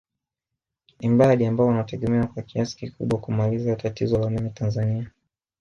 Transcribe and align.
Ni 0.99 1.09
mradi 1.09 1.45
ambao 1.45 1.67
unategemewa 1.67 2.27
kwa 2.27 2.43
kiasi 2.43 2.77
kikubwa 2.77 3.19
kumaliza 3.19 3.75
tatizo 3.75 4.17
la 4.19 4.27
umeme 4.27 4.49
Tanzania 4.49 5.11